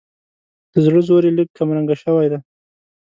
[0.71, 2.39] د زړه زور یې لږ کمرنګه شوی دی.